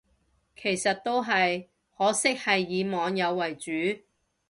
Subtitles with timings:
[0.55, 3.71] 其實都係，可惜係以網友為主